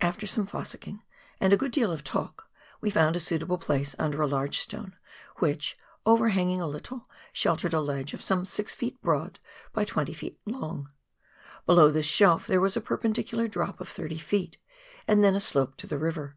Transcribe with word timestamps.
After 0.00 0.28
some 0.28 0.46
"fossicking" 0.46 1.02
and 1.40 1.52
a 1.52 1.56
good 1.56 1.72
deal 1.72 1.90
of 1.90 2.04
talk, 2.04 2.48
we 2.80 2.88
found 2.88 3.16
a 3.16 3.18
suitable 3.18 3.58
place 3.58 3.96
under 3.98 4.22
a 4.22 4.28
large 4.28 4.60
stone, 4.60 4.94
which, 5.38 5.76
overhanging 6.06 6.60
a 6.60 6.68
little, 6.68 7.08
sheltered 7.32 7.74
a 7.74 7.80
ledge 7.80 8.14
of 8.14 8.22
some 8.22 8.44
6 8.44 8.76
ft. 8.76 9.00
broad 9.00 9.40
by 9.72 9.84
20 9.84 10.14
ft. 10.14 10.36
long. 10.46 10.88
Below 11.66 11.90
this 11.90 12.06
shelf 12.06 12.46
there 12.46 12.60
was 12.60 12.76
a 12.76 12.80
perpendicular 12.80 13.48
drop 13.48 13.80
of 13.80 13.88
30 13.88 14.18
ft., 14.18 14.58
and 15.08 15.24
then 15.24 15.34
a 15.34 15.40
slope 15.40 15.74
to 15.78 15.88
the 15.88 15.98
river. 15.98 16.36